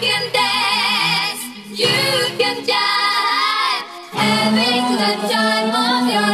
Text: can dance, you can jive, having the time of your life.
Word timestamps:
can 0.00 0.32
dance, 0.32 1.42
you 1.70 1.86
can 2.38 2.56
jive, 2.64 3.84
having 4.12 4.86
the 4.96 5.28
time 5.28 5.74
of 5.74 6.12
your 6.12 6.20
life. 6.20 6.33